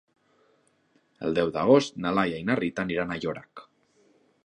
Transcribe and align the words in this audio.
El 1.27 1.37
deu 1.41 1.53
d'agost 1.57 2.01
na 2.07 2.17
Laia 2.21 2.43
i 2.45 2.49
na 2.51 2.59
Rita 2.65 2.87
aniran 2.89 3.11
a 3.17 3.23
Llorac. 3.23 3.67